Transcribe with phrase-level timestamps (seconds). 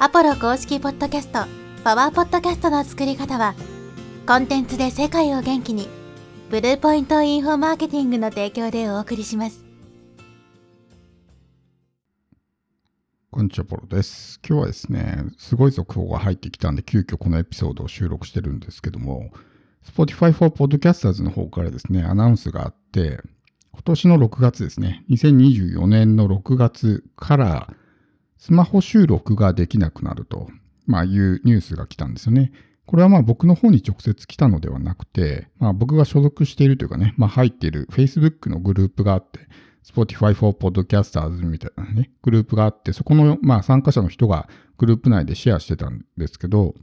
[0.00, 1.44] アポロ公式ポッドキャスト、
[1.84, 3.54] パワーポッドキャストの作り方は、
[4.26, 5.88] コンテンツで世界を元気に、
[6.50, 9.64] ブルーポイントインフォマーケティングの提供でお送りします。
[13.30, 14.40] こんにちは、ポロです。
[14.46, 19.30] 今日はですね、すごい続報が入ってきたんで、急遽このエピソードを収録してるんですけども、
[19.86, 23.20] Spotify for Podcasters の方からですね、アナウンスがあって、
[23.72, 27.74] 今年の6月ですね、2024年の6月から、
[28.44, 30.50] スマホ収録ができなくなると、
[30.86, 32.52] まあ、いうニュースが来たんですよね。
[32.84, 39.40] これはまあ僕の方に直接来たのではなくて、まあ僕が所属しているというかね、まあ入っている Facebook のグループがあって、
[39.82, 46.74] Spotify for Podcasters みたいなね、グループがあって、そこのまあ参加者の人がグループ内でシェアしてたんですけど、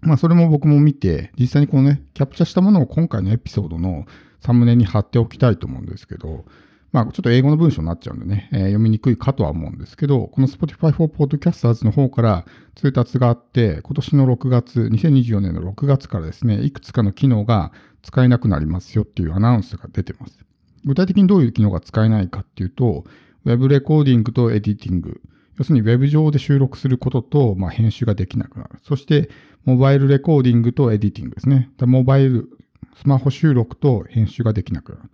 [0.00, 4.06] まあそれも僕も見て、実際にこのね、キャプチャしたものを今回のエピソードの
[4.40, 6.46] サムネに貼っておきたいと思うんですけど、
[6.92, 17.72] まあちょっと英語の文章になっちゃうんでね、えー読みにくいかとは思うんですけど、この Spotify for Podcasters の方から通達があって、今年の6月、2024年の6月からですね、いくつかの機能が
[18.02, 20.38] 使えなくなりますよっていうアナウンスが出てます。
[20.84, 23.04] 具体的にどういう機能が使えないかっていうと、
[23.44, 25.20] Web レコーディングとエディティング、
[25.58, 28.78] 要するに Web 上で収録することと、まあ、編集ができなくなる。
[28.82, 29.28] そして、
[29.64, 31.70] モバイルレコーディングとエディティングですね。
[31.80, 32.48] モバイル、
[32.96, 35.10] スマホ収録と編集ができなくなる。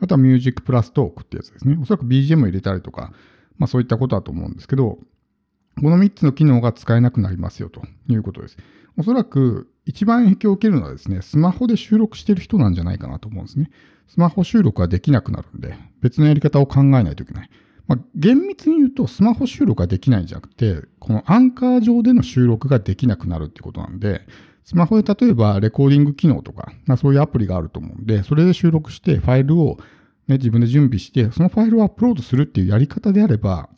[0.00, 1.78] あとはミュージックプラストークってやつですね。
[1.80, 3.12] おそらく BGM を入れたりとか、
[3.58, 4.98] まあそういったことだと思うんですけど、
[5.80, 8.56] この3つの機能が使えなくなりますよということです。
[8.98, 13.70] おそらく一番影響を受けるのはですね、スマホで収録してる人なんじゃないかなと思うんですね。
[14.08, 17.50] スマホ収録はできなくなるんで、別のやり方を考えないといけない。
[17.86, 24.26] まあ、厳密に言うと、スマホ収録ができないんじゃなくて、このアンカー上での収録ができなくなるってことなんで、
[24.66, 29.78] スマホで例えばレコーディング機能とか、まあ、そういうアプリがあると思うんで、それで収録してファイルを、
[30.26, 33.68] ね、自分で準備して、そのファイルをアップロードするっていうやり方であれば、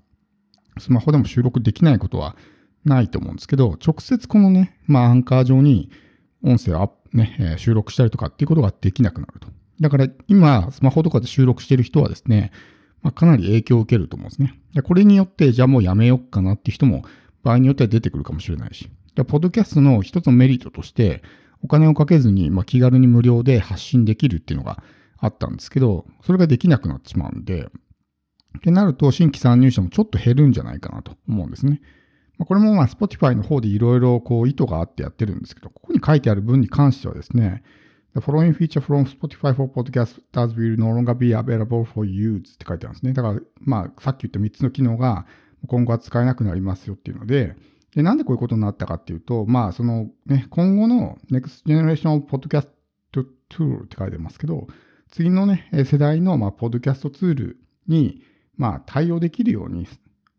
[0.78, 2.36] スマホでも収録できないことは
[2.86, 5.90] ないと思うんですけど、直接このね、まあアンカー上に
[6.42, 9.48] 音声をね、収録したりとかっていうことができなくなると。
[9.82, 12.50] だから今、スマホとかで収録してる人はですね、
[13.02, 14.54] まあ、かなり影響を受けると思うんですね。
[14.84, 17.04] これによって、じゃあもうやめようかなっていう人も
[17.42, 18.88] 場合によっては出てくるかもしれないし。
[19.24, 21.22] ポッドキャストの一つのメリットとして、
[21.62, 24.82] お金をかけずに、まあ、気軽に無料で発信できるっていうのが
[25.18, 27.68] あったんですけど、それができなくなってしまうんで、
[28.58, 31.80] ってなると、新規参入者もちょっと減るんじゃないかなと思うんですね。
[32.38, 37.62] まあ、これもまあ Spotify の方でいろいろ意図があってやってるんですけど、ここに書いてある文に関してはですね、
[38.14, 43.12] The following feature from Spotify for podcasters will no longer be available for use って書いてあるんですね。
[43.12, 45.26] だから、まあ、さっき言った3つの機能が
[45.66, 47.56] 今後は使えなくなりますよっていうので、
[47.94, 52.68] でなんでこういうことになったかっていうと、まあ、そのね、今後の Next Generation of Podcast
[53.48, 54.66] Tool って書いてますけど、
[55.10, 58.22] 次のね、世代のまあポッドキャストツールに
[58.56, 59.86] まあ対応できるように、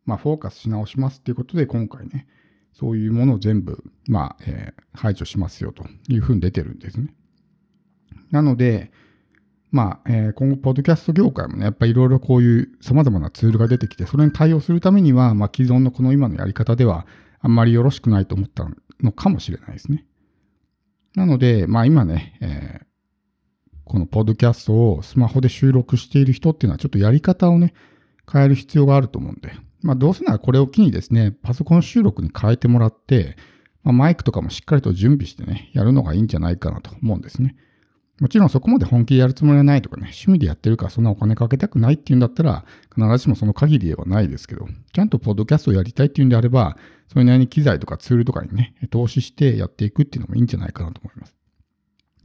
[0.06, 2.28] まあ、フォーカスし直しますっていうことで、今回ね、
[2.74, 7.14] そういうものを全部、まあ、えー排除しますよというふうに出てるんですね。
[8.32, 8.92] なので、
[9.72, 17.06] まあ、えー今後、ポッドキャスト業界もね、やっぱりいろいろこういう様々なツールが出てきて、それに対応するためには、まあ、既存のこの今のやり方では、
[17.42, 18.68] あんまりよろしくないと思った
[19.02, 20.06] のかもしれないですね。
[21.16, 22.90] なので、まあ今ね、えー
[23.90, 27.74] このポッドキャストをスマホで収録している人っていうのはちょっとやり方をね、
[28.32, 29.52] 変える必要があると思うんで、
[29.82, 33.36] まあどうせならこれを機にですね、パソコン収録に変えてもらって、
[33.84, 37.56] まあ、マイクとかもしっかりと準備してね、やるのがいいんじゃないかなと思うんですね。
[38.20, 51.36] もちろんそこまで本気でやるつもりはないとかね、趣味でやってるからそんなお金かけたくないっていうんだったら、必ずしもその限りではないですけど、ちゃんとポッドキャストをやりたいっていうんであれば、それなりに機材とかツールとかにね、投資してやっていくっていうのもいいんじゃないかなと思います。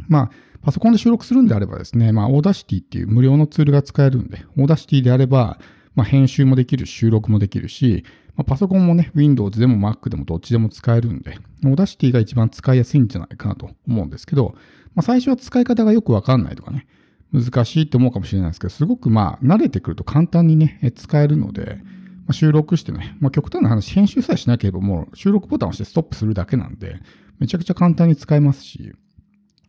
[0.09, 0.31] まあ、
[0.63, 5.59] パソコンで収録するんであればですね、まあ、オーダーシティっていう無料のツールが使えるんで、オーダーシティであれば、
[5.95, 8.05] まあ、編集もできる、収録もできるし、
[8.37, 14.55] まあ、パソコンもね、Windows でも Mac でもどっちでも使えるんで、オーダーシティが一番使いやすいんじゃないかなと思うんですけど、
[14.95, 16.87] まあ、最初は使い方がよくわかんないとかね、
[17.33, 21.81] 難しいと思うかもしれないですけど、すごくまあ、慣れてくると簡単にね、使えるので、
[22.27, 27.01] まあ、収録してね、まあ、極端な話、編集さえしなければもう収録ボタンを押してストップするだけなんで、
[27.39, 28.93] めちゃくちゃ簡単に使えますし、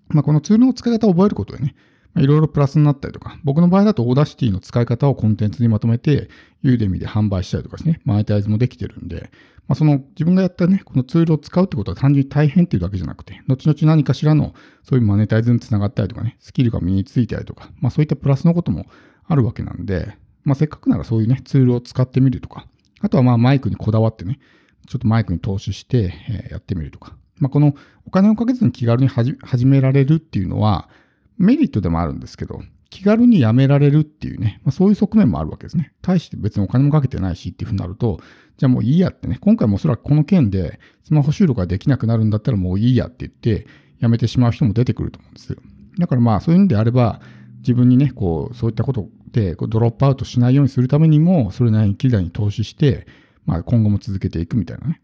[0.10, 1.76] まあ、このツールの使い方を覚えることでね、
[2.18, 6.30] いろいろプラスになったりとか、僕の場合だとオーダーシティの使い方をコンテンツにまとめて、
[6.64, 9.30] Udemy で販売したりとかですね、マネタイズもできてるんで、
[9.68, 14.54] まあ、その自分がやったね、このツールを使うってことは単純に大変っていうだけじゃなくて、後々何かしらの
[14.84, 18.86] そういうマネタイズにつながったりとかね、スキルが身についたりとか、まあそういったプラスのことも
[19.28, 22.68] あるわけなんで、まあせっかくならそういうね、ツールを使ってみるとか、
[23.02, 24.40] あとはまあマイクにこだわってね、
[24.88, 26.14] ちょっとマイクに投資して、
[26.52, 27.16] やってみるとか。
[27.40, 27.76] まあ、この
[28.06, 30.90] お金をかけずに気軽に始められるっていうのは
[31.38, 35.92] メリットでもあるんですけど、気軽にやめられるっていうね、まあ、そういう側面もあるわけですね。
[36.02, 38.20] 対して別にお金もかけてないしっていうふうになると、
[38.58, 43.68] じゃあもういいやってね、今回もおそらくこの件でスマホ収録ができなくなるんだったらもういいやって言って、
[44.00, 45.58] やめてしまう人も出てくると思うんですよ。
[46.00, 47.22] だからまあそういうんであれば、
[47.60, 53.08] 自分にね、こう、そういったことでドロップアウトしないようにするためにも、それなりに機材に投資して、
[53.46, 55.02] まあ今後も続けていくみたいなね、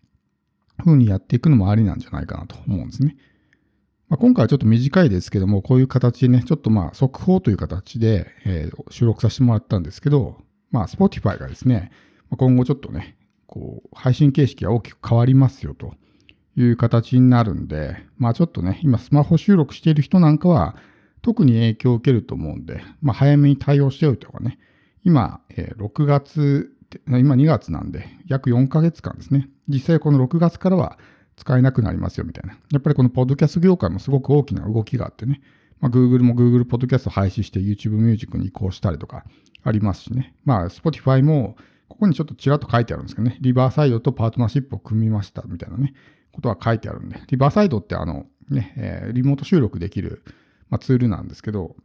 [0.78, 3.18] 風にやっていくのもありなんじゃないかなと思うんですね。
[4.12, 10.36] まあ、今回はちょっと短いですけども、こういう形でね、ちょっとまあ速報という形で、えー、収録させてもらったんですけど、
[10.70, 11.92] まあ Spotify がですね、
[12.38, 13.16] 今後ちょっとね、
[13.48, 15.94] こう、配信形式が大きく変わりますよと
[16.58, 20.76] いう形になるんで、まあちょっとね、今スマホ収録している人なんかは、
[21.22, 24.60] 特に影響を受けると思うんで、まあ早めに対応しておいた方がね、
[25.06, 26.70] 今、えー、6月、
[27.08, 29.48] 今2月なんで、約4ヶ月間ですね。
[29.70, 31.00] 実際この6月からは
[31.42, 32.56] 使えなくなりますよみたいな。
[32.72, 35.42] やっぱりこのポッドキャスト業界もすごく大きな動きがあってね、
[35.80, 39.26] まあ、Google も Google ポッドキャスト廃止して YouTube ミュージックに移行したりとか
[39.64, 40.36] ありますしね。
[40.46, 41.56] まあ Spotify も
[41.90, 45.96] ここにちょっとちらっと書いてあるんですけどね、リバーサイドとパートナーシップを組みましたみたいなね、
[46.32, 50.22] ことは書いてあるんで、リバーサイドってあのね、えー、リモート収録できる、
[50.70, 51.76] まあ、ツールなんですけど、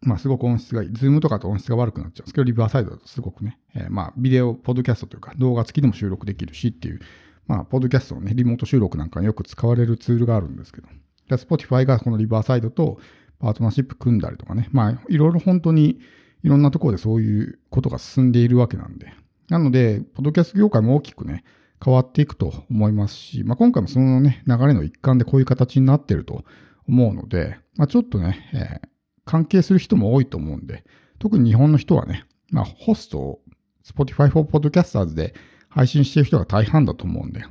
[0.00, 0.92] まあすごく音質がいい。
[0.92, 7.00] Zoom とかと音質が悪くなっちゃうんですけど、リバーサイドだとすごくね、えー、まあビデオ、ポッドキャストというか動画付きでも収録できるしっていう、
[7.46, 10.88] まあ、ポッドキャストのね、リモート収録なんかによく使われるツールがあるんですけど、
[11.28, 12.98] で Spotify がこのリバーサイドと
[13.38, 15.98] パートナーシップ組んだりとかね、まあ、いろいろ本当に
[16.42, 19.12] いろんなところでそういうことが進んでいるわけなんで、
[19.48, 21.44] なので、ポッドキャスト業界も大きくね、
[21.84, 26.44] 変わっていくと思いますし、まあ、今回もそのね、流れの一環でこういう形になってると
[26.88, 28.88] 思うので、まあ、ちょっとね、えー、
[29.24, 30.84] 関係する人も多いと思うんで、
[31.18, 33.40] 特に日本の人はね、まあ、ホストを
[33.84, 35.34] Spotify for Podcasters で
[35.74, 37.44] 配信している人が大半だと思うんで、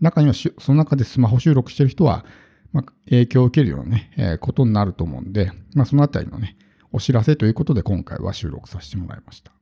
[0.00, 2.24] 中にはその中でスマホ収録している人は、
[2.72, 6.56] まあ、影響を受けるようなね、えー、ことになると思うんで、まあ、そのあたりのね、
[6.92, 9.55] お知らせということで今回は収録させてもらいました。